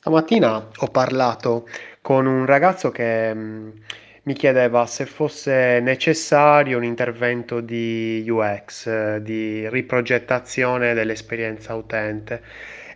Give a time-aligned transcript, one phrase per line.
[0.00, 1.66] Stamattina ho parlato
[2.00, 3.70] con un ragazzo che mm,
[4.22, 12.42] mi chiedeva se fosse necessario un intervento di UX, di riprogettazione dell'esperienza utente.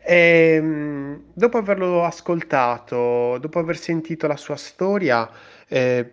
[0.00, 5.28] E mm, dopo averlo ascoltato, dopo aver sentito la sua storia,
[5.66, 6.12] eh,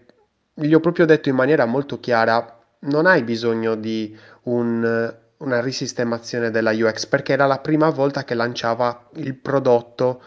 [0.55, 6.49] gli ho proprio detto in maniera molto chiara, non hai bisogno di un- una risistemazione
[6.49, 10.21] della UX perché era la prima volta che lanciava il prodotto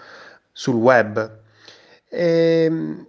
[0.53, 1.41] sul web.
[2.09, 3.07] E,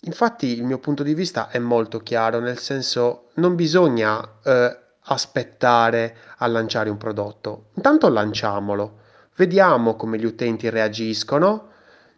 [0.00, 6.16] infatti il mio punto di vista è molto chiaro, nel senso non bisogna eh, aspettare
[6.38, 9.00] a lanciare un prodotto, intanto lanciamolo,
[9.36, 11.72] vediamo come gli utenti reagiscono.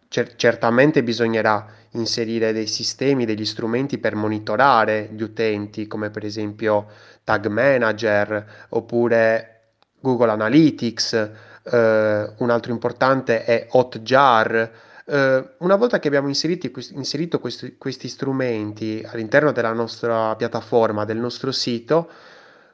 [0.09, 6.87] Cer- certamente bisognerà inserire dei sistemi, degli strumenti per monitorare gli utenti, come per esempio
[7.25, 11.31] Tag Manager oppure Google Analytics.
[11.69, 14.71] Eh, un altro importante è Hotjar.
[15.05, 21.51] Eh, una volta che abbiamo inserito questi, questi strumenti all'interno della nostra piattaforma, del nostro
[21.51, 22.09] sito,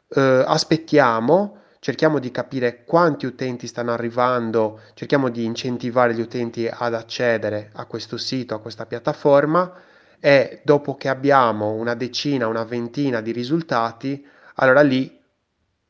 [0.09, 6.93] eh, aspettiamo cerchiamo di capire quanti utenti stanno arrivando, cerchiamo di incentivare gli utenti ad
[6.93, 9.69] accedere a questo sito, a questa piattaforma
[10.17, 15.19] e dopo che abbiamo una decina, una ventina di risultati, allora lì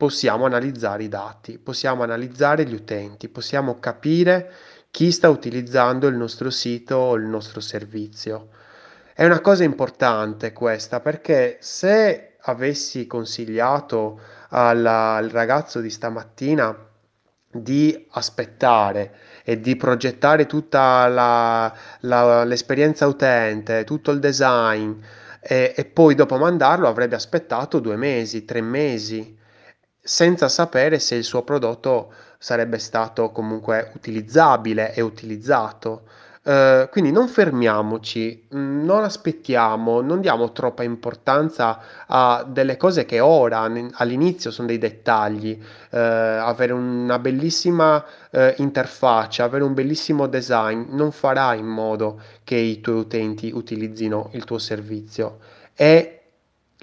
[0.03, 4.51] possiamo analizzare i dati, possiamo analizzare gli utenti, possiamo capire
[4.91, 8.49] chi sta utilizzando il nostro sito o il nostro servizio.
[9.13, 16.77] È una cosa importante questa perché se avessi consigliato alla- al ragazzo di stamattina
[17.49, 24.91] di aspettare e di progettare tutta la- la- l'esperienza utente, tutto il design
[25.39, 29.39] e, e poi dopo mandarlo avrebbe aspettato due mesi, tre mesi
[30.03, 36.01] senza sapere se il suo prodotto sarebbe stato comunque utilizzabile e utilizzato.
[36.45, 43.21] Eh, quindi non fermiamoci, mh, non aspettiamo, non diamo troppa importanza a delle cose che
[43.21, 43.61] ora,
[43.93, 45.57] all'inizio, sono dei dettagli.
[45.89, 52.55] Eh, avere una bellissima eh, interfaccia, avere un bellissimo design non farà in modo che
[52.55, 55.39] i tuoi utenti utilizzino il tuo servizio.
[55.73, 56.22] È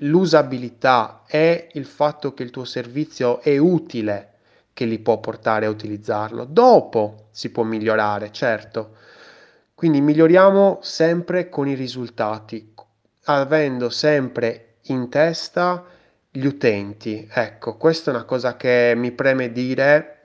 [0.01, 4.29] l'usabilità, è il fatto che il tuo servizio è utile
[4.73, 6.45] che li può portare a utilizzarlo.
[6.45, 8.97] Dopo si può migliorare, certo.
[9.75, 12.75] Quindi miglioriamo sempre con i risultati,
[13.25, 15.85] avendo sempre in testa
[16.31, 17.29] gli utenti.
[17.31, 20.17] Ecco, questa è una cosa che mi preme dire.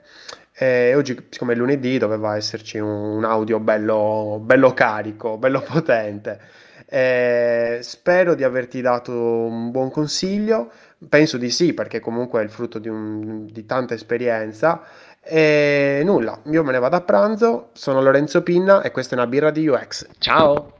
[0.52, 6.40] E oggi, siccome è lunedì, doveva esserci un, un audio bello, bello carico, bello potente.
[6.88, 10.70] Eh, spero di averti dato un buon consiglio.
[11.08, 14.82] Penso di sì, perché comunque è il frutto di, un- di tanta esperienza.
[15.20, 17.70] E nulla, io me ne vado a pranzo.
[17.72, 20.06] Sono Lorenzo Pinna e questa è una birra di UX.
[20.18, 20.74] Ciao!